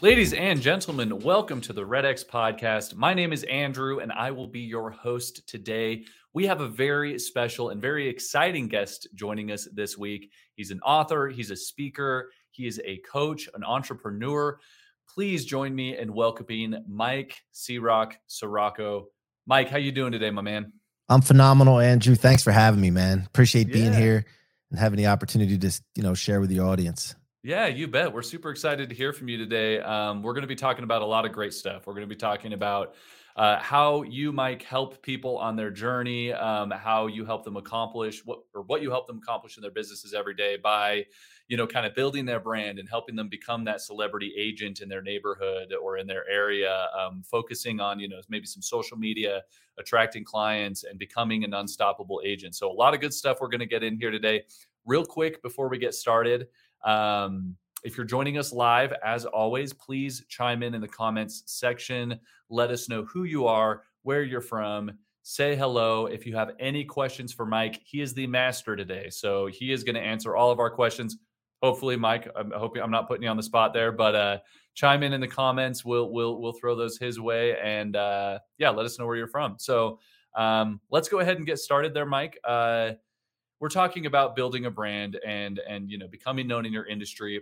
[0.00, 2.94] Ladies and gentlemen, welcome to the Red X podcast.
[2.94, 6.04] My name is Andrew and I will be your host today.
[6.32, 10.30] We have a very special and very exciting guest joining us this week.
[10.54, 14.60] He's an author, he's a speaker, he is a coach, an entrepreneur.
[15.12, 19.06] Please join me in welcoming Mike C-Roc Ciorrocco.
[19.46, 20.72] Mike, how you doing today, my man?
[21.08, 22.14] I'm phenomenal, Andrew.
[22.14, 23.24] Thanks for having me, man.
[23.26, 23.98] Appreciate being yeah.
[23.98, 24.26] here
[24.70, 27.16] and having the opportunity to, you know, share with your audience.
[27.44, 28.12] Yeah, you bet.
[28.12, 29.78] We're super excited to hear from you today.
[29.80, 31.86] Um, we're going to be talking about a lot of great stuff.
[31.86, 32.94] We're going to be talking about
[33.36, 38.24] uh, how you, Mike, help people on their journey, um, how you help them accomplish
[38.24, 41.06] what or what you help them accomplish in their businesses every day by,
[41.46, 44.88] you know, kind of building their brand and helping them become that celebrity agent in
[44.88, 49.42] their neighborhood or in their area, um, focusing on, you know, maybe some social media,
[49.78, 52.56] attracting clients and becoming an unstoppable agent.
[52.56, 54.42] So a lot of good stuff we're going to get in here today.
[54.84, 56.48] Real quick before we get started.
[56.84, 62.18] Um, if you're joining us live, as always, please chime in in the comments section.
[62.50, 64.92] Let us know who you are, where you're from.
[65.22, 66.06] Say hello.
[66.06, 69.10] If you have any questions for Mike, he is the master today.
[69.10, 71.18] So he is going to answer all of our questions.
[71.62, 74.38] Hopefully, Mike, I'm hoping I'm not putting you on the spot there, but uh,
[74.74, 75.84] chime in in the comments.
[75.84, 79.26] We'll we'll we'll throw those his way, and uh, yeah, let us know where you're
[79.26, 79.56] from.
[79.58, 79.98] So
[80.36, 82.38] um, let's go ahead and get started there, Mike.
[82.44, 82.92] Uh,
[83.60, 87.40] we're talking about building a brand and and you know becoming known in your industry.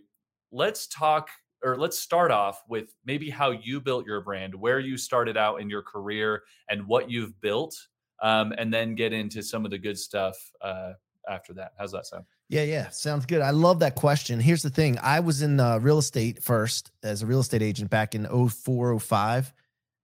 [0.52, 1.28] Let's talk
[1.64, 5.60] or let's start off with maybe how you built your brand where you started out
[5.60, 7.74] in your career and what you've built
[8.22, 10.92] um, and then get into some of the good stuff uh,
[11.28, 11.72] after that.
[11.78, 12.24] How's that sound?
[12.48, 13.42] Yeah yeah sounds good.
[13.42, 14.38] I love that question.
[14.40, 17.90] Here's the thing i was in uh, real estate first as a real estate agent
[17.90, 19.52] back in 0405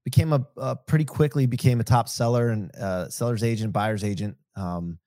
[0.04, 4.36] became a uh, pretty quickly became a top seller and uh, seller's agent buyer's agent
[4.56, 4.98] um,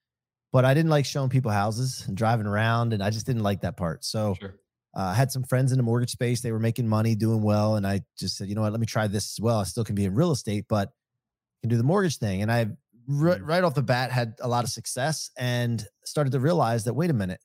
[0.55, 3.59] but I didn't like showing people houses and driving around, and I just didn't like
[3.63, 4.05] that part.
[4.05, 4.55] So sure.
[4.95, 7.75] uh, I had some friends in the mortgage space; they were making money, doing well,
[7.75, 9.59] and I just said, you know what, let me try this as well.
[9.59, 10.93] I still can be in real estate, but
[11.61, 12.41] can do the mortgage thing.
[12.41, 13.43] And I mm-hmm.
[13.43, 17.09] right off the bat had a lot of success, and started to realize that wait
[17.09, 17.41] a minute,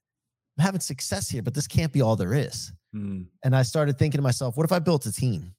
[0.56, 2.72] I'm having success here, but this can't be all there is.
[2.94, 3.26] Mm.
[3.42, 5.56] And I started thinking to myself, what if I built a team?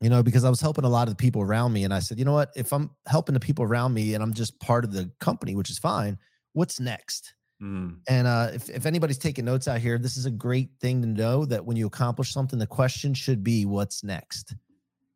[0.00, 1.84] You know, because I was helping a lot of the people around me.
[1.84, 2.50] And I said, you know what?
[2.56, 5.70] If I'm helping the people around me and I'm just part of the company, which
[5.70, 6.18] is fine,
[6.54, 7.34] what's next?
[7.62, 7.98] Mm.
[8.08, 11.08] And uh, if, if anybody's taking notes out here, this is a great thing to
[11.08, 14.54] know that when you accomplish something, the question should be, what's next?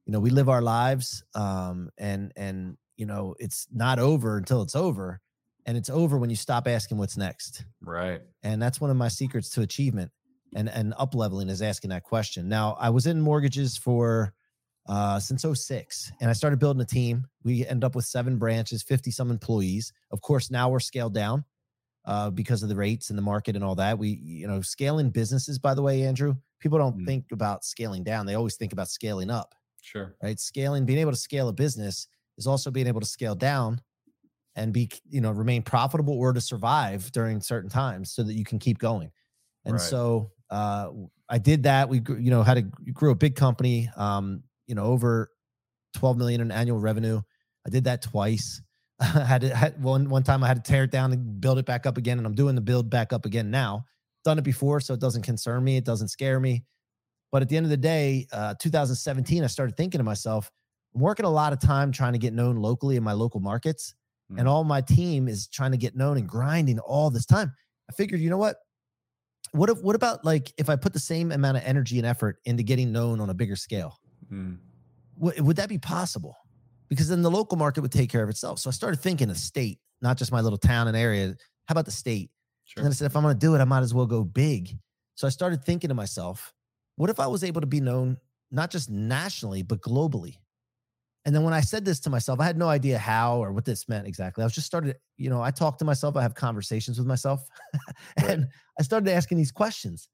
[0.04, 4.60] You know, we live our lives um, and, and, you know, it's not over until
[4.60, 5.20] it's over.
[5.66, 7.64] And it's over when you stop asking what's next.
[7.80, 8.20] Right.
[8.42, 10.10] And that's one of my secrets to achievement
[10.54, 12.50] and, and up leveling is asking that question.
[12.50, 14.34] Now, I was in mortgages for,
[14.86, 18.82] uh, since 06 and i started building a team we end up with seven branches
[18.82, 21.44] 50 some employees of course now we're scaled down
[22.06, 25.10] uh, because of the rates and the market and all that we you know scaling
[25.10, 27.06] businesses by the way andrew people don't mm.
[27.06, 31.12] think about scaling down they always think about scaling up sure right scaling being able
[31.12, 33.80] to scale a business is also being able to scale down
[34.56, 38.44] and be you know remain profitable or to survive during certain times so that you
[38.44, 39.10] can keep going
[39.64, 39.82] and right.
[39.82, 40.90] so uh,
[41.28, 41.88] I did that.
[41.88, 43.90] We, you know, had a grew a big company.
[43.96, 45.30] Um, you know, over
[45.94, 47.20] 12 million in annual revenue.
[47.66, 48.60] I did that twice.
[49.00, 51.58] I had, to, had one one time I had to tear it down and build
[51.58, 53.84] it back up again, and I'm doing the build back up again now.
[54.24, 55.76] Done it before, so it doesn't concern me.
[55.76, 56.64] It doesn't scare me.
[57.32, 60.50] But at the end of the day, uh, 2017, I started thinking to myself,
[60.94, 63.94] I'm working a lot of time trying to get known locally in my local markets,
[64.32, 64.38] mm.
[64.38, 67.52] and all my team is trying to get known and grinding all this time.
[67.90, 68.56] I figured, you know what?
[69.52, 72.38] What if, what about like if I put the same amount of energy and effort
[72.44, 73.98] into getting known on a bigger scale?
[74.32, 74.58] Mm.
[75.20, 76.36] W- would that be possible?
[76.88, 78.58] Because then the local market would take care of itself.
[78.58, 81.34] So I started thinking a state, not just my little town and area.
[81.66, 82.30] How about the state?
[82.64, 82.80] Sure.
[82.80, 84.24] And then I said, if I'm going to do it, I might as well go
[84.24, 84.76] big.
[85.14, 86.52] So I started thinking to myself,
[86.96, 88.18] what if I was able to be known
[88.50, 90.36] not just nationally, but globally?
[91.24, 93.64] And then when I said this to myself, I had no idea how or what
[93.64, 94.42] this meant exactly.
[94.42, 97.46] I was just started, you know, I talk to myself, I have conversations with myself,
[98.16, 98.48] and right.
[98.78, 100.08] I started asking these questions.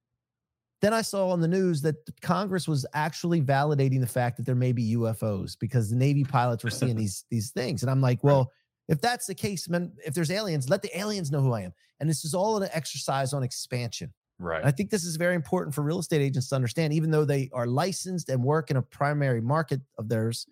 [0.81, 4.55] Then I saw on the news that Congress was actually validating the fact that there
[4.55, 8.25] may be UFOs because the Navy pilots were seeing these these things, and I'm like,
[8.25, 8.51] well,
[8.89, 11.73] if that's the case, man, if there's aliens, let the aliens know who I am.
[12.01, 14.13] And this is all an exercise on expansion.
[14.41, 14.65] Right.
[14.65, 17.51] I think this is very important for real estate agents to understand, even though they
[17.53, 20.47] are licensed and work in a primary market of theirs,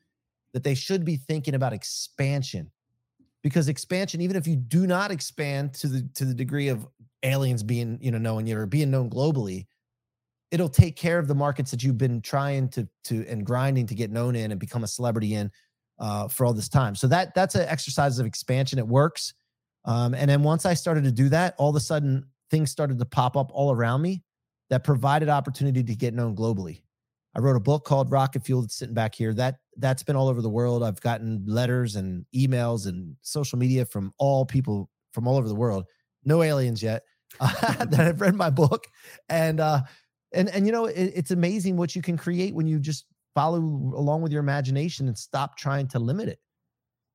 [0.52, 2.70] that they should be thinking about expansion.
[3.42, 6.86] Because expansion, even if you do not expand to the to the degree of
[7.24, 9.66] aliens being, you know, knowing you or being known globally,
[10.50, 13.94] it'll take care of the markets that you've been trying to to and grinding to
[13.94, 15.50] get known in and become a celebrity in
[15.98, 16.94] uh, for all this time.
[16.94, 18.78] So that that's an exercise of expansion.
[18.78, 19.34] It works.
[19.84, 22.98] Um, and then once I started to do that, all of a sudden things started
[22.98, 24.22] to pop up all around me
[24.70, 26.82] that provided opportunity to get known globally.
[27.34, 29.32] I wrote a book called Rocket Fuel that's sitting back here.
[29.34, 30.82] That that's been all over the world.
[30.82, 35.54] I've gotten letters and emails and social media from all people from all over the
[35.54, 35.84] world.
[36.24, 37.02] No aliens yet
[37.40, 38.86] uh, that have read my book,
[39.28, 39.82] and uh,
[40.32, 43.58] and and you know it, it's amazing what you can create when you just follow
[43.58, 46.40] along with your imagination and stop trying to limit it.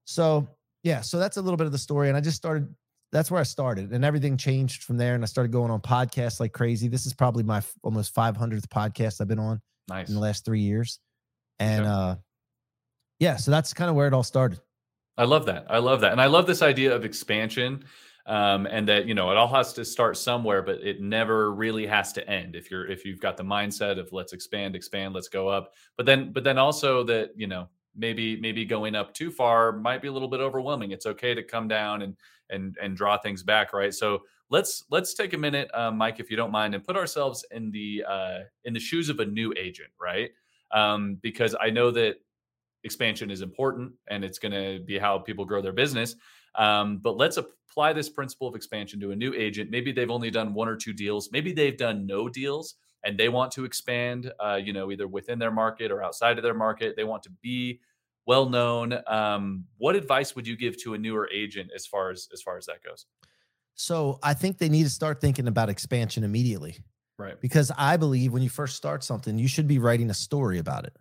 [0.05, 0.47] So
[0.83, 2.73] yeah, so that's a little bit of the story, and I just started
[3.11, 5.13] that's where I started, and everything changed from there.
[5.13, 6.87] And I started going on podcasts like crazy.
[6.87, 10.07] This is probably my f- almost 500th podcast I've been on nice.
[10.09, 10.99] in the last three years,
[11.59, 12.15] and uh,
[13.19, 14.59] yeah, so that's kind of where it all started.
[15.15, 15.67] I love that.
[15.69, 17.85] I love that, and I love this idea of expansion,
[18.25, 21.85] um, and that you know it all has to start somewhere, but it never really
[21.85, 22.55] has to end.
[22.55, 26.05] If you're if you've got the mindset of let's expand, expand, let's go up, but
[26.05, 30.07] then but then also that you know maybe maybe going up too far might be
[30.07, 30.91] a little bit overwhelming.
[30.91, 32.15] It's okay to come down and
[32.49, 33.93] and and draw things back right?
[33.93, 37.45] So let's let's take a minute um, mike if you don't mind and put ourselves
[37.51, 40.31] in the uh, in the shoes of a new agent right?
[40.71, 42.15] Um, because i know that
[42.83, 46.15] expansion is important and it's going to be how people grow their business
[46.55, 50.31] um, but let's apply this principle of expansion to a new agent maybe they've only
[50.31, 54.31] done one or two deals maybe they've done no deals and they want to expand,
[54.43, 56.95] uh, you know, either within their market or outside of their market.
[56.95, 57.81] They want to be
[58.25, 58.97] well known.
[59.07, 62.57] Um, what advice would you give to a newer agent as far as as far
[62.57, 63.05] as that goes?
[63.75, 66.77] So I think they need to start thinking about expansion immediately.
[67.17, 67.39] Right.
[67.39, 70.85] Because I believe when you first start something, you should be writing a story about
[70.85, 70.95] it.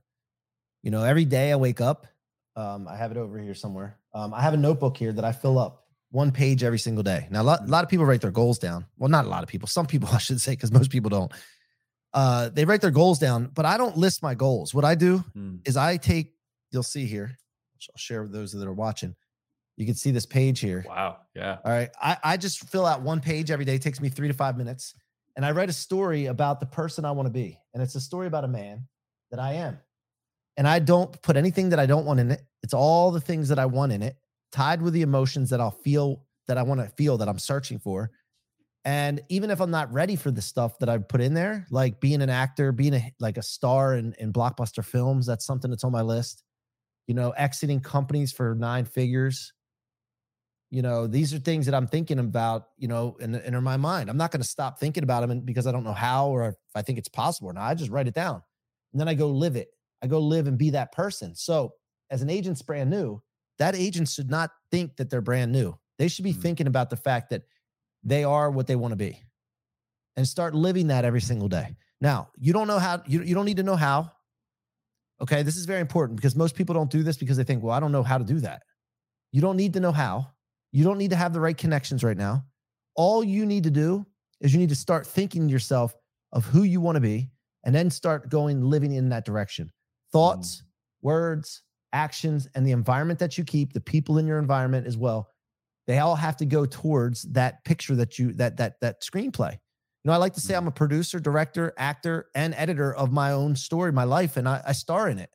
[0.82, 2.06] You know, every day I wake up,
[2.56, 3.98] um, I have it over here somewhere.
[4.14, 7.26] Um, I have a notebook here that I fill up one page every single day.
[7.30, 8.86] Now, a lot, a lot of people write their goals down.
[8.98, 9.68] Well, not a lot of people.
[9.68, 11.32] Some people, I should say, because most people don't
[12.14, 14.74] uh, they write their goals down, but I don't list my goals.
[14.74, 15.66] What I do mm.
[15.66, 16.34] is I take,
[16.70, 17.36] you'll see here,
[17.74, 19.14] which I'll share with those that are watching.
[19.76, 20.84] You can see this page here.
[20.86, 21.18] Wow.
[21.34, 21.58] Yeah.
[21.64, 21.88] All right.
[22.00, 23.76] I, I just fill out one page every day.
[23.76, 24.94] It takes me three to five minutes.
[25.34, 27.58] And I write a story about the person I want to be.
[27.72, 28.86] And it's a story about a man
[29.30, 29.78] that I am.
[30.56, 32.42] And I don't put anything that I don't want in it.
[32.62, 34.16] It's all the things that I want in it,
[34.52, 37.78] tied with the emotions that I'll feel that I want to feel that I'm searching
[37.78, 38.10] for.
[38.84, 42.00] And even if I'm not ready for the stuff that I've put in there, like
[42.00, 45.84] being an actor, being a like a star in, in blockbuster films, that's something that's
[45.84, 46.42] on my list.
[47.06, 49.52] You know, exiting companies for nine figures.
[50.70, 54.08] You know, these are things that I'm thinking about, you know, in, in my mind.
[54.08, 56.54] I'm not going to stop thinking about them because I don't know how or if
[56.74, 57.64] I think it's possible or not.
[57.64, 58.42] I just write it down.
[58.92, 59.68] And then I go live it.
[60.02, 61.34] I go live and be that person.
[61.34, 61.74] So
[62.10, 63.22] as an agent's brand new,
[63.58, 65.78] that agent should not think that they're brand new.
[65.98, 66.40] They should be mm-hmm.
[66.40, 67.42] thinking about the fact that
[68.02, 69.22] they are what they want to be
[70.16, 71.76] and start living that every single day.
[72.00, 74.10] Now, you don't know how, you, you don't need to know how.
[75.20, 75.42] Okay.
[75.44, 77.80] This is very important because most people don't do this because they think, well, I
[77.80, 78.62] don't know how to do that.
[79.30, 80.26] You don't need to know how.
[80.72, 82.44] You don't need to have the right connections right now.
[82.96, 84.04] All you need to do
[84.40, 85.94] is you need to start thinking yourself
[86.32, 87.30] of who you want to be
[87.64, 89.70] and then start going living in that direction.
[90.12, 90.64] Thoughts, mm.
[91.02, 95.32] words, actions, and the environment that you keep, the people in your environment as well
[95.86, 99.52] they all have to go towards that picture that you that that that screenplay.
[99.52, 100.58] You know, I like to say mm.
[100.58, 104.60] I'm a producer, director, actor, and editor of my own story, my life, and I,
[104.66, 105.30] I star in it.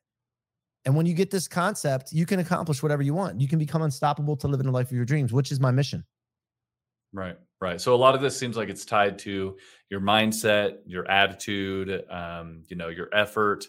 [0.86, 3.41] And when you get this concept, you can accomplish whatever you want.
[3.41, 5.72] You can become unstoppable to live in the life of your dreams, which is my
[5.72, 6.05] mission.
[7.13, 7.79] Right, right.
[7.79, 9.57] So a lot of this seems like it's tied to
[9.89, 13.65] your mindset, your attitude, um, you know, your effort.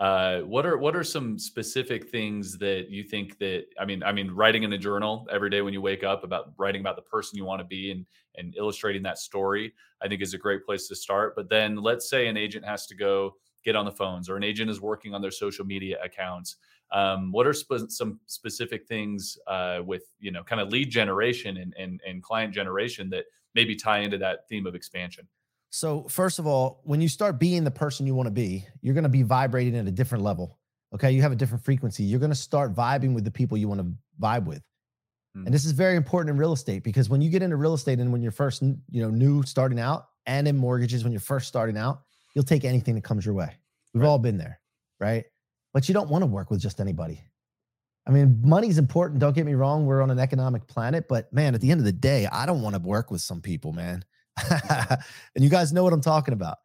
[0.00, 4.12] Uh, what are what are some specific things that you think that I mean I
[4.12, 7.02] mean writing in a journal every day when you wake up about writing about the
[7.02, 10.64] person you want to be and and illustrating that story I think is a great
[10.64, 11.36] place to start.
[11.36, 14.42] But then let's say an agent has to go get on the phones or an
[14.42, 16.56] agent is working on their social media accounts.
[16.92, 21.58] Um, what are sp- some specific things uh, with you know kind of lead generation
[21.58, 25.28] and, and and client generation that maybe tie into that theme of expansion?
[25.70, 28.94] So, first of all, when you start being the person you want to be, you're
[28.94, 30.58] going to be vibrating at a different level.
[30.94, 31.12] Okay.
[31.12, 32.02] You have a different frequency.
[32.02, 34.62] You're going to start vibing with the people you want to vibe with.
[35.36, 35.46] Mm.
[35.46, 38.00] And this is very important in real estate because when you get into real estate
[38.00, 41.46] and when you're first, you know, new starting out and in mortgages, when you're first
[41.46, 42.02] starting out,
[42.34, 43.56] you'll take anything that comes your way.
[43.94, 44.08] We've right.
[44.08, 44.60] all been there.
[44.98, 45.24] Right.
[45.72, 47.22] But you don't want to work with just anybody.
[48.08, 49.20] I mean, money's important.
[49.20, 49.86] Don't get me wrong.
[49.86, 52.62] We're on an economic planet, but man, at the end of the day, I don't
[52.62, 54.04] want to work with some people, man.
[55.34, 56.58] and you guys know what I'm talking about.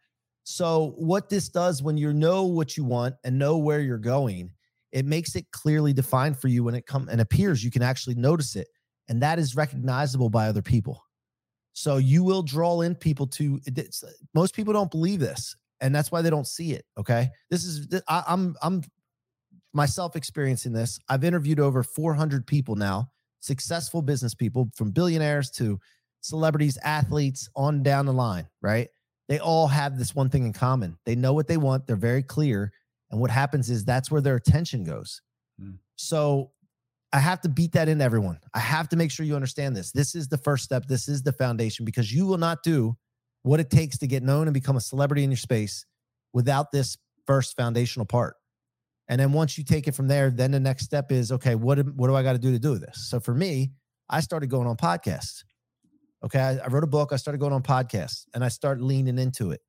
[0.44, 4.52] So, what this does when you know what you want and know where you're going,
[4.92, 7.64] it makes it clearly defined for you when it come and appears.
[7.64, 8.68] You can actually notice it,
[9.10, 11.02] and that is recognizable by other people.
[11.74, 13.60] So you will draw in people to.
[14.34, 16.86] most people don't believe this, and that's why they don't see it.
[16.98, 18.84] Okay, this is I, I'm I'm
[19.74, 21.00] myself experiencing this.
[21.10, 23.10] I've interviewed over 400 people now,
[23.42, 25.80] successful business people from billionaires to
[26.26, 28.90] celebrities, athletes, on down the line, right?
[29.30, 30.98] They all have this one thing in common.
[31.06, 32.72] They know what they want, they're very clear.
[33.12, 35.22] And what happens is that's where their attention goes.
[35.62, 35.78] Mm.
[35.96, 36.52] So
[37.14, 38.40] I have to beat that into everyone.
[38.54, 39.92] I have to make sure you understand this.
[39.92, 40.86] This is the first step.
[40.88, 42.98] This is the foundation because you will not do
[43.44, 45.86] what it takes to get known and become a celebrity in your space
[46.34, 48.36] without this first foundational part.
[49.08, 51.78] And then once you take it from there, then the next step is okay, what,
[51.96, 53.08] what do I got to do to do this?
[53.10, 53.74] So for me,
[54.10, 55.44] I started going on podcasts.
[56.24, 56.40] Okay.
[56.40, 57.12] I, I, wrote a book.
[57.14, 59.62] I started going on podcasts and I started leaning into it.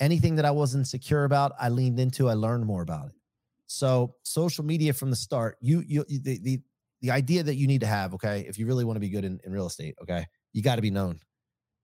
[0.00, 3.14] Anything that I wasn't secure about, I leaned into, I learned more about it.
[3.66, 6.60] So social media from the start, you, you, the, the,
[7.00, 9.24] the idea that you need to have, okay, if you really want to be good
[9.24, 11.20] in, in real estate, okay, you got to be known.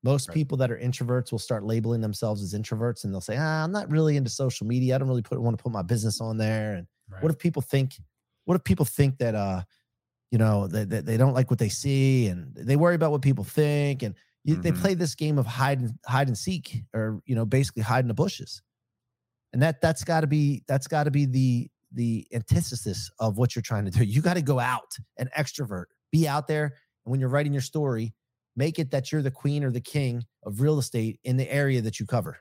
[0.02, 0.34] Most right.
[0.34, 3.72] people that are introverts will start labeling themselves as introverts and they'll say, ah, I'm
[3.72, 4.94] not really into social media.
[4.94, 6.74] I don't really put, want to put my business on there.
[6.74, 7.22] And Right.
[7.22, 7.94] What if people think?
[8.44, 9.62] What if people think that uh,
[10.30, 13.22] you know, that they, they, don't like what they see and they worry about what
[13.22, 14.62] people think and you, mm-hmm.
[14.62, 18.04] they play this game of hide and hide and seek or you know basically hide
[18.04, 18.62] in the bushes.
[19.52, 23.54] And that that's got to be that's got to be the the antithesis of what
[23.54, 24.04] you're trying to do.
[24.04, 25.86] You got to go out and extrovert.
[26.12, 26.64] Be out there
[27.04, 28.14] and when you're writing your story
[28.56, 31.80] make it that you're the queen or the king of real estate in the area
[31.80, 32.38] that you cover.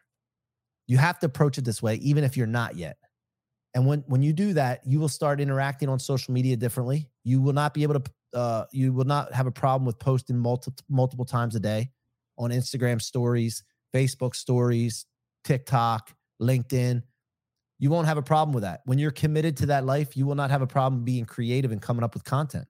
[0.88, 2.98] You have to approach it this way even if you're not yet
[3.74, 7.10] and when when you do that, you will start interacting on social media differently.
[7.24, 10.38] You will not be able to uh, you will not have a problem with posting
[10.38, 11.92] multiple multiple times a day
[12.38, 15.06] on Instagram stories, Facebook stories,
[15.44, 16.12] TikTok,
[16.42, 17.04] LinkedIn.
[17.78, 18.82] You won't have a problem with that.
[18.86, 21.82] When you're committed to that life, you will not have a problem being creative and
[21.82, 22.68] coming up with content.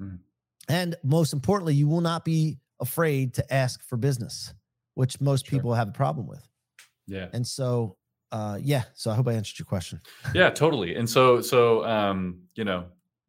[0.00, 0.20] Mm.
[0.68, 4.54] And most importantly, you will not be afraid to ask for business,
[4.94, 5.58] which most sure.
[5.58, 6.46] people have a problem with.
[7.06, 7.28] Yeah.
[7.32, 7.96] And so
[8.34, 8.82] uh, yeah.
[8.94, 10.00] So I hope I answered your question.
[10.34, 10.96] yeah, totally.
[10.96, 12.86] And so, so um, you know,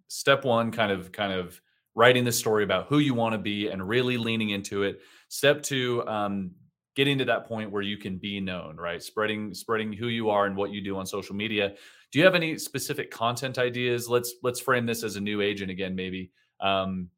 [0.07, 1.61] step one, kind of, kind of
[1.93, 5.01] writing the story about who you want to be and really leaning into it.
[5.27, 6.49] Step two, um,
[6.95, 9.03] getting to that point where you can be known, right?
[9.03, 11.75] Spreading, spreading who you are and what you do on social media.
[12.11, 14.09] Do you have any specific content ideas?
[14.09, 16.31] Let's let's frame this as a new agent again, maybe.
[16.59, 17.09] Um,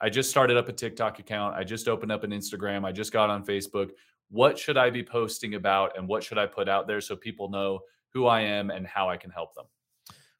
[0.00, 1.54] I just started up a TikTok account.
[1.54, 2.84] I just opened up an Instagram.
[2.84, 3.90] I just got on Facebook
[4.28, 7.48] what should I be posting about and what should I put out there so people
[7.48, 7.80] know
[8.12, 9.66] who I am and how I can help them?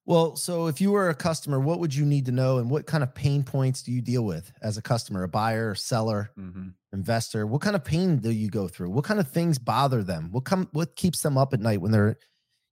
[0.06, 2.86] Well, so if you were a customer, what would you need to know and what
[2.86, 6.68] kind of pain points do you deal with as a customer, a buyer, seller, mm-hmm.
[6.92, 7.44] investor?
[7.44, 8.90] What kind of pain do you go through?
[8.90, 10.28] What kind of things bother them?
[10.30, 12.18] What come what keeps them up at night when they're,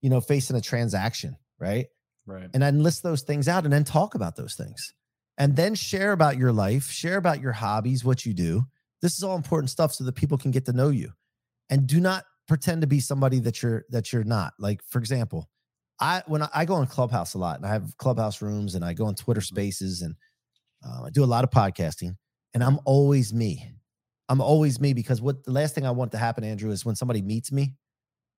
[0.01, 1.87] you know, facing a transaction, right?
[2.25, 2.49] Right.
[2.55, 4.95] And then list those things out and then talk about those things.
[5.37, 8.67] And then share about your life, share about your hobbies, what you do,
[9.05, 11.13] this is all important stuff so that people can get to know you.
[11.69, 14.55] And do not pretend to be somebody that you're that you're not.
[14.59, 15.51] Like for example,
[16.01, 18.83] I when I, I go on Clubhouse a lot and I have Clubhouse rooms and
[18.83, 19.55] I go on Twitter mm-hmm.
[19.55, 20.17] Spaces and
[20.83, 22.17] uh, I do a lot of podcasting
[22.55, 23.75] and I'm always me.
[24.31, 26.97] I'm always me because what the last thing I want to happen, Andrew, is when
[26.97, 27.75] somebody meets me,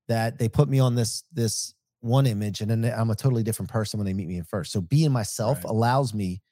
[0.08, 3.70] that they put me on this this one image and then I'm a totally different
[3.70, 4.72] person when they meet me in first.
[4.72, 5.70] So being myself right.
[5.70, 6.42] allows me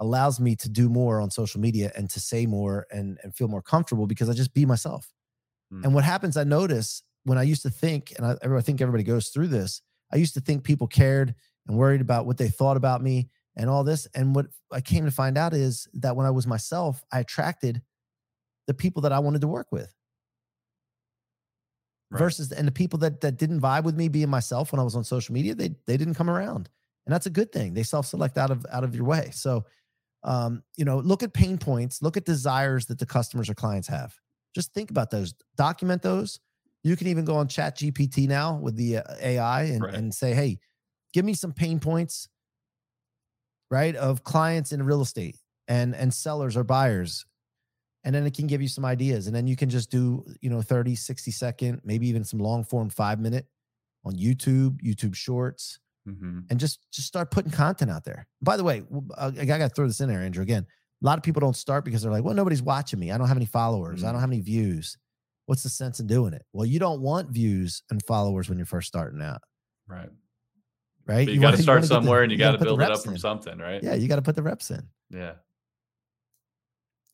[0.00, 3.48] allows me to do more on social media and to say more and, and feel
[3.48, 5.12] more comfortable because I just be myself.
[5.72, 5.84] Mm.
[5.84, 9.04] And what happens, I notice when I used to think, and I, I think everybody
[9.04, 11.34] goes through this, I used to think people cared
[11.66, 14.08] and worried about what they thought about me and all this.
[14.14, 17.82] And what I came to find out is that when I was myself, I attracted
[18.66, 19.94] the people that I wanted to work with.
[22.10, 22.18] Right.
[22.18, 24.96] Versus and the people that that didn't vibe with me being myself when I was
[24.96, 26.68] on social media, they they didn't come around.
[27.06, 27.74] And that's a good thing.
[27.74, 29.30] They self-select out of out of your way.
[29.32, 29.64] So
[30.22, 33.88] um, you know, look at pain points, look at desires that the customers or clients
[33.88, 34.14] have.
[34.54, 36.40] Just think about those, document those.
[36.82, 39.94] You can even go on Chat GPT now with the uh, AI and, right.
[39.94, 40.58] and say, hey,
[41.12, 42.28] give me some pain points,
[43.70, 45.36] right, of clients in real estate
[45.68, 47.24] and and sellers or buyers.
[48.02, 49.26] And then it can give you some ideas.
[49.26, 52.64] And then you can just do, you know, 30, 60 second, maybe even some long
[52.64, 53.46] form five minute
[54.06, 55.78] on YouTube, YouTube shorts,
[56.08, 56.40] mm-hmm.
[56.50, 58.26] and just just start putting content out there.
[58.42, 58.82] By the way,
[59.16, 60.42] uh, I got to throw this in there, Andrew.
[60.42, 60.66] Again,
[61.02, 63.10] a lot of people don't start because they're like, well, nobody's watching me.
[63.10, 63.98] I don't have any followers.
[63.98, 64.06] Mm-hmm.
[64.06, 64.20] I don't mm-hmm.
[64.20, 64.96] have any views.
[65.46, 66.44] What's the sense in doing it?
[66.52, 69.40] Well, you don't want views and followers when you're first starting out.
[69.88, 70.08] Right.
[71.06, 71.26] Right.
[71.26, 72.90] But you, you got to start somewhere the, and you, you got to build it
[72.90, 73.02] up in.
[73.02, 73.82] from something, right?
[73.82, 73.94] Yeah.
[73.94, 74.82] You got to put the reps in.
[75.10, 75.32] Yeah.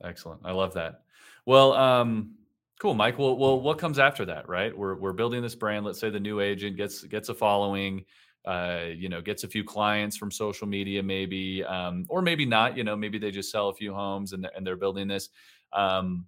[0.05, 0.43] Excellent.
[0.45, 1.03] I love that.
[1.47, 2.37] Well, um,
[2.79, 3.19] Cool, Mike.
[3.19, 4.77] Well, well, what comes after that, right?
[4.77, 5.87] We're we're building this brand.
[5.87, 8.05] Let's say the new agent gets gets a following,
[8.47, 12.77] uh, you know, gets a few clients from social media, maybe, um, or maybe not.
[12.77, 15.29] You know, maybe they just sell a few homes and and they're building this.
[15.73, 16.27] Um,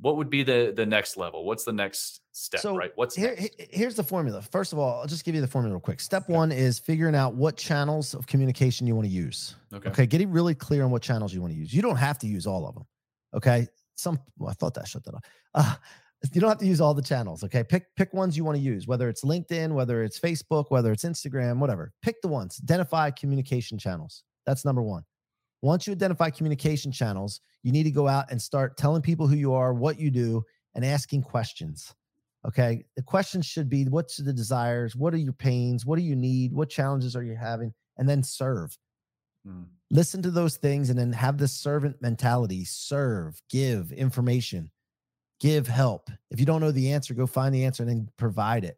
[0.00, 1.44] what would be the the next level?
[1.44, 2.60] What's the next step?
[2.60, 2.90] So right?
[2.96, 3.36] What's here,
[3.70, 4.42] here's the formula.
[4.42, 6.00] First of all, I'll just give you the formula real quick.
[6.00, 6.32] Step okay.
[6.32, 9.54] one is figuring out what channels of communication you want to use.
[9.72, 9.90] Okay.
[9.90, 10.06] Okay.
[10.06, 11.72] Getting really clear on what channels you want to use.
[11.72, 12.84] You don't have to use all of them.
[13.32, 13.68] Okay.
[13.94, 15.22] Some well, I thought that shut that off.
[15.54, 15.74] Uh,
[16.32, 17.42] you don't have to use all the channels.
[17.44, 17.64] Okay.
[17.64, 21.04] Pick pick ones you want to use, whether it's LinkedIn, whether it's Facebook, whether it's
[21.04, 21.92] Instagram, whatever.
[22.02, 22.60] Pick the ones.
[22.62, 24.22] Identify communication channels.
[24.46, 25.02] That's number one.
[25.62, 29.36] Once you identify communication channels, you need to go out and start telling people who
[29.36, 30.42] you are, what you do,
[30.74, 31.94] and asking questions.
[32.46, 32.84] Okay.
[32.96, 34.96] The questions should be what's the desires?
[34.96, 35.86] What are your pains?
[35.86, 36.52] What do you need?
[36.52, 37.72] What challenges are you having?
[37.98, 38.76] And then serve.
[39.46, 39.62] Hmm.
[39.90, 44.70] Listen to those things and then have this servant mentality serve, give information,
[45.42, 46.08] give help.
[46.30, 48.76] If you don't know the answer, go find the answer and then provide it.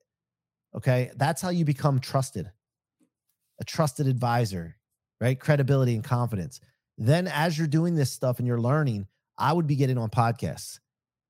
[0.74, 1.10] Okay.
[1.16, 2.50] That's how you become trusted,
[3.60, 4.74] a trusted advisor,
[5.20, 5.38] right?
[5.38, 6.60] Credibility and confidence.
[6.96, 9.06] Then, as you're doing this stuff and you're learning,
[9.36, 10.78] I would be getting on podcasts.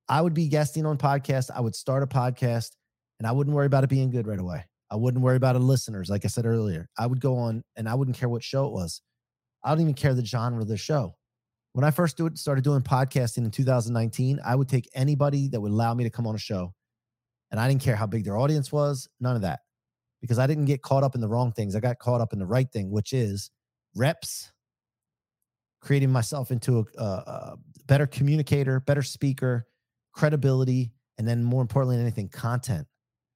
[0.08, 1.50] I would be guesting on podcasts.
[1.54, 2.70] I would start a podcast
[3.18, 4.64] and I wouldn't worry about it being good right away.
[4.90, 6.88] I wouldn't worry about the listeners, like I said earlier.
[6.96, 9.00] I would go on and I wouldn't care what show it was.
[9.64, 11.16] I don't even care the genre of the show.
[11.74, 15.60] When I first do it, started doing podcasting in 2019, I would take anybody that
[15.60, 16.72] would allow me to come on a show.
[17.50, 19.60] And I didn't care how big their audience was, none of that.
[20.20, 21.74] Because I didn't get caught up in the wrong things.
[21.74, 23.50] I got caught up in the right thing, which is
[23.96, 24.52] reps
[25.80, 29.66] creating myself into a, a, a better communicator, better speaker,
[30.12, 32.86] credibility, and then more importantly than anything, content.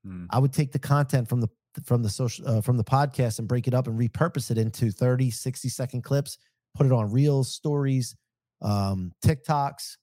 [0.06, 0.28] Mm.
[0.30, 1.48] I would take the content from the
[1.84, 4.90] from the social uh, from the podcast and break it up and repurpose it into
[4.90, 6.38] 30 60 second clips
[6.74, 8.16] put it on reels stories
[8.62, 9.96] um tiktoks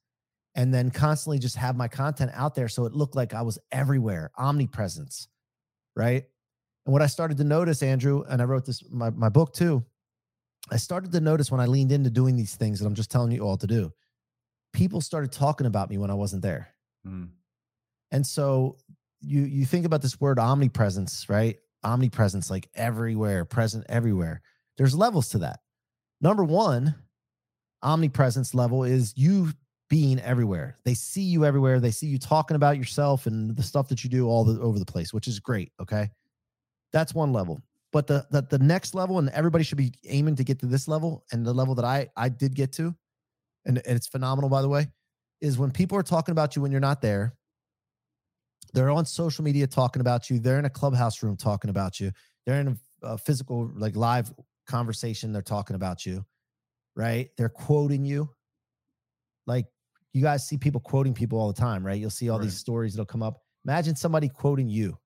[0.55, 3.59] and then constantly just have my content out there so it looked like i was
[3.72, 5.27] everywhere omnipresence
[5.96, 6.24] right
[6.85, 9.83] and what i started to notice andrew and i wrote this my, my book too
[10.72, 13.31] I started to notice when I leaned into doing these things that I'm just telling
[13.31, 13.91] you all to do,
[14.74, 16.70] people started talking about me when I wasn't there.
[17.05, 17.29] Mm.
[18.11, 18.77] And so
[19.22, 21.57] you you think about this word omnipresence, right?
[21.83, 24.41] Omnipresence, like everywhere, present everywhere.
[24.77, 25.59] There's levels to that.
[26.20, 26.96] Number one,
[27.85, 29.51] omnipresence level is you
[29.89, 30.77] being everywhere.
[30.83, 31.79] They see you everywhere.
[31.79, 34.79] They see you talking about yourself and the stuff that you do all the, over
[34.79, 35.71] the place, which is great.
[35.79, 36.09] Okay.
[36.91, 37.61] That's one level
[37.95, 40.85] but the, the the next level and everybody should be aiming to get to this
[40.85, 42.93] level and the level that i i did get to
[43.65, 44.85] and, and it's phenomenal by the way
[45.39, 47.37] is when people are talking about you when you're not there
[48.74, 52.11] they're on social media talking about you they're in a clubhouse room talking about you
[52.45, 54.29] they're in a, a physical like live
[54.67, 56.25] conversation they're talking about you
[56.96, 58.29] right they're quoting you
[59.48, 59.66] like
[60.14, 62.46] you guys see people quoting people all the time right you'll see all right.
[62.46, 64.98] these stories that'll come up imagine somebody quoting you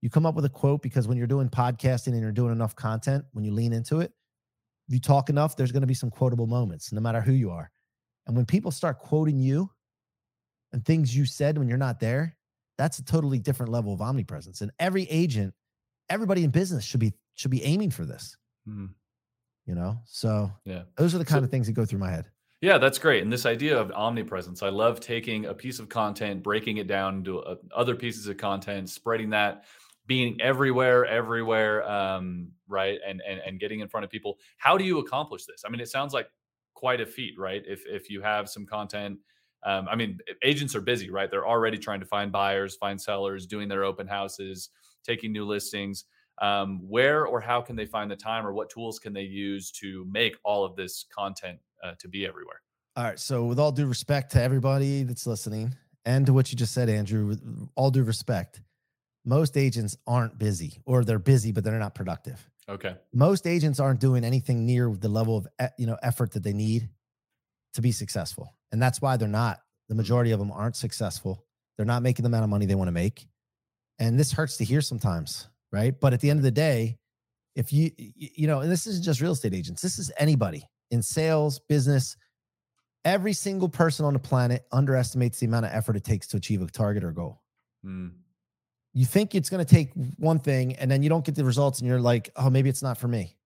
[0.00, 2.76] you come up with a quote because when you're doing podcasting and you're doing enough
[2.76, 4.12] content, when you lean into it,
[4.88, 7.50] if you talk enough, there's going to be some quotable moments, no matter who you
[7.50, 7.70] are.
[8.26, 9.70] And when people start quoting you
[10.72, 12.36] and things you said when you're not there,
[12.76, 14.60] that's a totally different level of omnipresence.
[14.60, 15.52] And every agent,
[16.08, 18.36] everybody in business should be should be aiming for this.
[18.68, 18.86] Mm-hmm.
[19.68, 22.10] You know, so yeah, those are the kind so, of things that go through my
[22.10, 22.24] head.
[22.62, 23.22] Yeah, that's great.
[23.22, 27.18] And this idea of omnipresence, I love taking a piece of content, breaking it down
[27.18, 29.66] into uh, other pieces of content, spreading that
[30.06, 34.38] being everywhere, everywhere, um, right, and, and and getting in front of people.
[34.56, 35.64] How do you accomplish this?
[35.66, 36.28] I mean, it sounds like
[36.72, 37.62] quite a feat, right?
[37.66, 39.18] If if you have some content,
[39.64, 41.30] um, I mean, agents are busy, right?
[41.30, 44.70] They're already trying to find buyers, find sellers, doing their open houses,
[45.04, 46.06] taking new listings.
[46.40, 49.70] Um, where or how can they find the time, or what tools can they use
[49.72, 52.62] to make all of this content uh, to be everywhere?
[52.96, 53.18] All right.
[53.18, 55.74] So, with all due respect to everybody that's listening,
[56.04, 58.60] and to what you just said, Andrew, with all due respect,
[59.28, 64.00] most agents aren't busy or they're busy but they're not productive okay most agents aren't
[64.00, 65.46] doing anything near the level of
[65.76, 66.88] you know effort that they need
[67.74, 69.98] to be successful and that's why they're not the mm-hmm.
[69.98, 71.44] majority of them aren't successful
[71.76, 73.26] they're not making the amount of money they want to make
[73.98, 76.98] and this hurts to hear sometimes right but at the end of the day
[77.56, 81.02] if you you know and this isn't just real estate agents this is anybody in
[81.02, 82.16] sales business
[83.04, 86.62] every single person on the planet underestimates the amount of effort it takes to achieve
[86.62, 87.42] a target or goal
[87.84, 88.10] mm
[88.98, 91.78] you think it's going to take one thing and then you don't get the results
[91.78, 93.36] and you're like, oh, maybe it's not for me.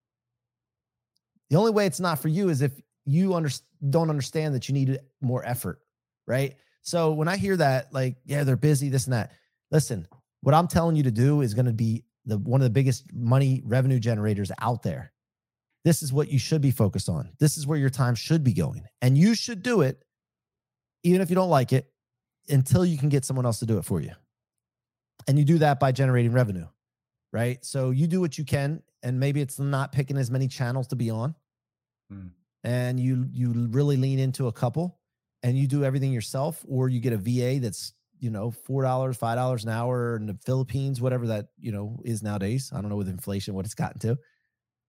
[1.50, 2.72] The only way it's not for you is if
[3.04, 3.50] you under,
[3.90, 5.80] don't understand that you need more effort,
[6.26, 6.56] right?
[6.80, 9.32] So when I hear that, like, yeah, they're busy, this and that.
[9.70, 10.06] Listen,
[10.40, 13.12] what I'm telling you to do is going to be the one of the biggest
[13.12, 15.12] money revenue generators out there.
[15.84, 17.30] This is what you should be focused on.
[17.40, 18.84] This is where your time should be going.
[19.00, 20.04] And you should do it,
[21.02, 21.90] even if you don't like it,
[22.48, 24.12] until you can get someone else to do it for you.
[25.26, 26.66] And you do that by generating revenue,
[27.32, 27.64] right?
[27.64, 30.96] So you do what you can, and maybe it's not picking as many channels to
[30.96, 31.34] be on.
[32.10, 32.28] Hmm.
[32.64, 35.00] And you you really lean into a couple
[35.42, 39.16] and you do everything yourself, or you get a VA that's you know four dollars,
[39.16, 42.70] five dollars an hour in the Philippines, whatever that you know is nowadays.
[42.74, 44.16] I don't know with inflation what it's gotten to,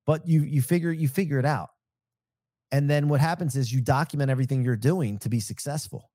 [0.06, 1.70] but you you figure you figure it out.
[2.72, 6.10] And then what happens is you document everything you're doing to be successful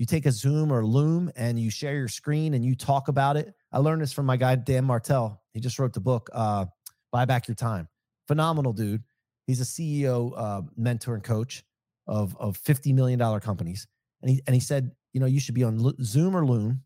[0.00, 3.36] you take a Zoom or Loom and you share your screen and you talk about
[3.36, 3.52] it.
[3.70, 5.42] I learned this from my guy, Dan Martell.
[5.52, 6.64] He just wrote the book, uh,
[7.12, 7.86] Buy Back Your Time.
[8.26, 9.02] Phenomenal dude.
[9.46, 11.64] He's a CEO, uh, mentor, and coach
[12.06, 13.86] of, of $50 million companies.
[14.22, 16.82] And he, and he said, you know, you should be on Zoom or Loom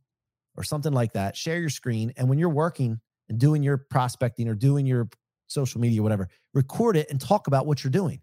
[0.56, 1.36] or something like that.
[1.36, 2.12] Share your screen.
[2.16, 5.08] And when you're working and doing your prospecting or doing your
[5.46, 8.20] social media, whatever, record it and talk about what you're doing.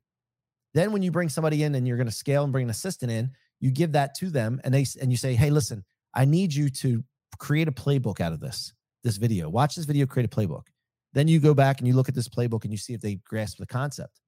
[0.73, 3.11] Then when you bring somebody in and you're going to scale and bring an assistant
[3.11, 6.53] in, you give that to them and they and you say hey listen i need
[6.53, 7.01] you to
[7.39, 10.65] create a playbook out of this this video watch this video create a playbook
[11.13, 13.15] then you go back and you look at this playbook and you see if they
[13.25, 14.19] grasp the concept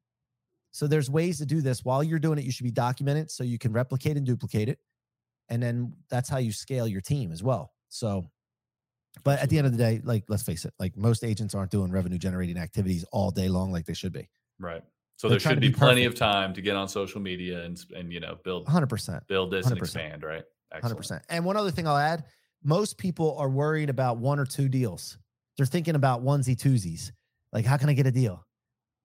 [0.72, 3.44] so there's ways to do this while you're doing it you should be documented so
[3.44, 4.80] you can replicate and duplicate it
[5.49, 8.25] and then that's how you scale your team as well so
[9.23, 11.71] but at the end of the day like let's face it like most agents aren't
[11.71, 14.29] doing revenue generating activities all day long like they should be
[14.60, 14.84] right
[15.17, 17.82] so They're there should be, be plenty of time to get on social media and
[17.95, 19.71] and you know build 100% build this 100%.
[19.71, 20.43] and expand, right?
[20.73, 20.99] Excellent.
[20.99, 21.21] 100%.
[21.29, 22.25] And one other thing I'll add,
[22.63, 25.17] most people are worried about one or two deals.
[25.56, 27.12] They're thinking about onesie twosies.
[27.51, 28.45] Like how can I get a deal?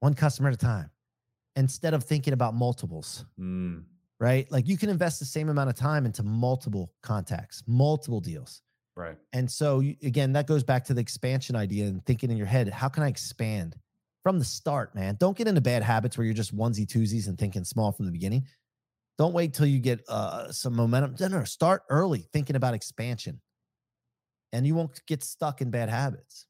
[0.01, 0.90] One customer at a time
[1.57, 3.24] instead of thinking about multiples.
[3.38, 3.85] Mm.
[4.21, 4.51] Right?
[4.51, 8.63] Like you can invest the same amount of time into multiple contacts, multiple deals.
[8.97, 9.17] Right.
[9.33, 12.69] And so again, that goes back to the expansion idea and thinking in your head,
[12.69, 13.77] how can I expand?
[14.23, 15.17] from the start, man.
[15.19, 18.13] Don't get into bad habits where you're just onesie twosies and thinking small from the
[18.13, 18.45] beginning.
[19.17, 21.15] Don't wait till you get uh, some momentum.
[21.19, 23.41] No, no, start early thinking about expansion,
[24.53, 26.47] and you won't get stuck in bad habits.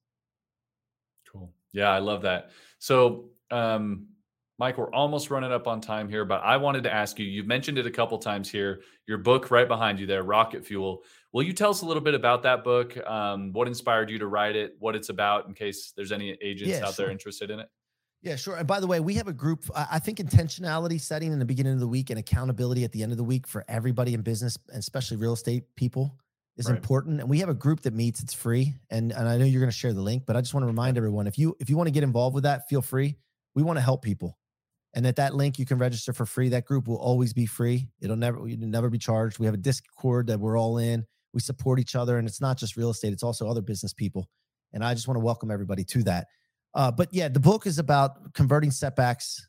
[1.33, 1.53] Cool.
[1.73, 2.51] Yeah, I love that.
[2.79, 4.09] So, um,
[4.59, 7.27] Mike, we're almost running up on time here, but I wanted to ask you.
[7.27, 8.81] You've mentioned it a couple times here.
[9.07, 11.05] Your book right behind you there, Rocket Fuel.
[11.33, 12.97] Will you tell us a little bit about that book?
[13.07, 14.75] Um, what inspired you to write it?
[14.81, 17.07] What it's about, in case there's any agents yeah, out sure.
[17.07, 17.69] there interested in it?
[18.21, 18.57] Yeah, sure.
[18.57, 19.65] And by the way, we have a group.
[19.77, 23.13] I think intentionality setting in the beginning of the week and accountability at the end
[23.13, 26.17] of the week for everybody in business, and especially real estate people,
[26.57, 26.77] is right.
[26.77, 27.21] important.
[27.21, 28.21] And we have a group that meets.
[28.21, 30.53] It's free, and and I know you're going to share the link, but I just
[30.53, 32.83] want to remind everyone if you if you want to get involved with that, feel
[32.83, 33.15] free.
[33.55, 34.37] We want to help people.
[34.95, 36.49] And at that link, you can register for free.
[36.49, 37.89] That group will always be free.
[38.01, 39.39] It'll never, you'll never be charged.
[39.39, 41.05] We have a Discord that we're all in.
[41.35, 44.29] We support each other, and it's not just real estate; it's also other business people.
[44.73, 46.27] And I just want to welcome everybody to that.
[46.75, 49.47] Uh, but yeah, the book is about converting setbacks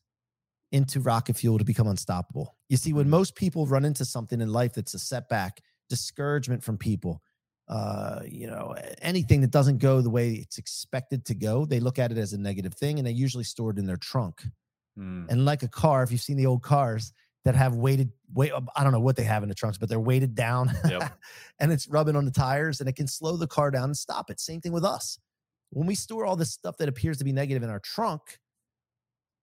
[0.71, 2.55] into rocket fuel to become unstoppable.
[2.67, 3.11] You see, when mm-hmm.
[3.11, 7.21] most people run into something in life that's a setback, discouragement from people,
[7.67, 11.99] uh, you know, anything that doesn't go the way it's expected to go, they look
[11.99, 14.43] at it as a negative thing and they usually store it in their trunk.
[14.99, 15.29] Mm.
[15.29, 17.13] And like a car, if you've seen the old cars
[17.45, 19.99] that have weighted, weight, I don't know what they have in the trunks, but they're
[19.99, 21.17] weighted down yep.
[21.59, 24.29] and it's rubbing on the tires and it can slow the car down and stop
[24.29, 24.39] it.
[24.39, 25.17] Same thing with us.
[25.71, 28.39] When we store all this stuff that appears to be negative in our trunk,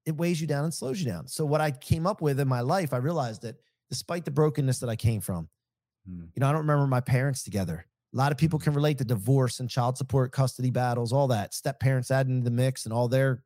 [0.05, 1.27] it weighs you down and slows you down.
[1.27, 3.57] So, what I came up with in my life, I realized that
[3.91, 5.49] despite the brokenness that I came from,
[6.09, 6.29] mm.
[6.35, 7.87] you know, I don't remember my parents together.
[8.13, 11.55] A lot of people can relate to divorce and child support, custody battles, all that.
[11.55, 13.43] Step parents added into the mix and all their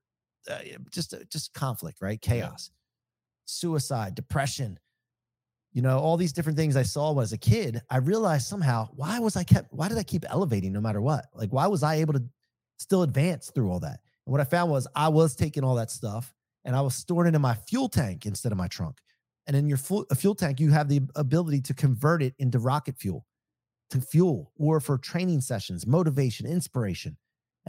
[0.49, 0.59] uh,
[0.91, 2.21] just uh, just conflict, right?
[2.21, 2.77] Chaos, yeah.
[3.47, 4.79] suicide, depression.
[5.73, 7.81] You know, all these different things I saw when as a kid.
[7.91, 11.27] I realized somehow why was I kept why did I keep elevating no matter what?
[11.35, 12.25] Like why was I able to
[12.79, 14.01] still advance through all that?
[14.27, 16.33] And what I found was I was taking all that stuff
[16.65, 18.99] and I was storing it in my fuel tank instead of my trunk.
[19.47, 22.97] And in your fuel, fuel tank, you have the ability to convert it into rocket
[22.99, 23.27] fuel,
[23.91, 27.17] to fuel, or for training sessions, motivation, inspiration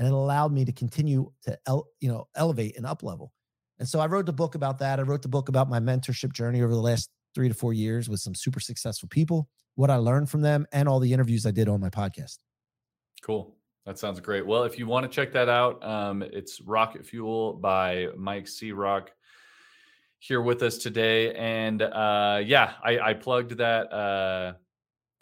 [0.02, 1.56] and it allowed me to continue to
[2.00, 3.32] you know elevate and up level
[3.78, 5.00] and so i wrote the book about that.
[5.00, 8.10] I wrote the book about my mentorship journey over the last three to four years
[8.10, 11.52] with some super successful people what i learned from them and all the interviews i
[11.52, 12.40] did on my podcast.
[13.22, 13.56] Cool.
[13.86, 14.46] That sounds great.
[14.46, 19.12] Well if you want to check that out um, it's rocket fuel by mike C-Roc
[20.18, 21.36] here with us today.
[21.36, 24.54] And uh, yeah I, I plugged that uh,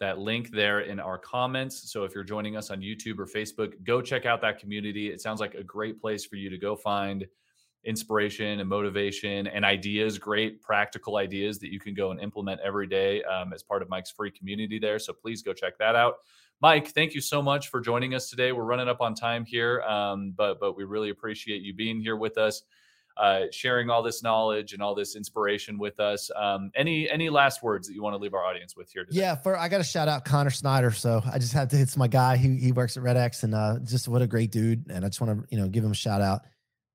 [0.00, 1.92] that link there in our comments.
[1.92, 5.08] So if you're joining us on YouTube or Facebook, go check out that community.
[5.08, 7.26] It sounds like a great place for you to go find
[7.84, 12.86] inspiration and motivation and ideas, great practical ideas that you can go and implement every
[12.86, 14.98] day um, as part of Mike's free community there.
[14.98, 16.16] So please go check that out.
[16.62, 18.52] Mike, thank you so much for joining us today.
[18.52, 22.16] We're running up on time here, um, but but we really appreciate you being here
[22.16, 22.62] with us.
[23.20, 26.30] Uh, sharing all this knowledge and all this inspiration with us.
[26.34, 29.20] Um, any any last words that you want to leave our audience with here today?
[29.20, 30.90] Yeah, for I got to shout out Connor Snyder.
[30.90, 31.78] So I just have to.
[31.78, 32.38] It's my guy.
[32.38, 34.86] He he works at Red X, and uh, just what a great dude.
[34.90, 36.46] And I just want to you know give him a shout out.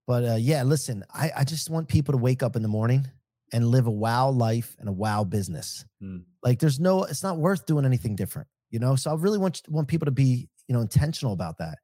[0.08, 3.08] But uh, yeah, listen, I I just want people to wake up in the morning
[3.54, 5.86] and live a wow life and a wow business.
[6.02, 6.20] Hmm.
[6.44, 8.96] Like there's no, it's not worth doing anything different, you know.
[8.96, 11.78] So I really want want people to be you know intentional about that,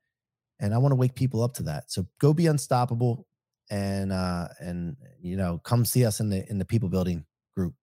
[0.59, 1.91] and I want to wake people up to that.
[1.91, 3.27] So go be unstoppable
[3.71, 7.73] and uh and you know come see us in the in the people building group.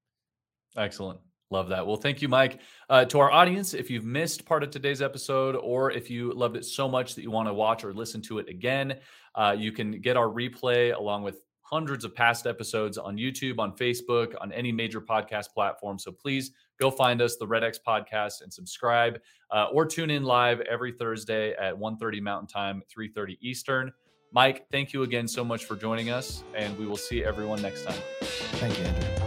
[0.76, 1.18] Excellent.
[1.50, 1.84] Love that.
[1.84, 2.60] Well thank you mike.
[2.88, 6.56] Uh, to our audience if you've missed part of today's episode or if you loved
[6.56, 8.96] it so much that you want to watch or listen to it again
[9.34, 13.72] uh, you can get our replay along with hundreds of past episodes on youtube on
[13.72, 15.98] facebook on any major podcast platform.
[15.98, 19.18] So please go find us the red x podcast and subscribe
[19.50, 23.92] uh, or tune in live every thursday at 1.30 mountain time 3.30 eastern
[24.32, 27.84] Mike, thank you again so much for joining us, and we will see everyone next
[27.84, 28.00] time.
[28.20, 29.17] Thank you, Andrew.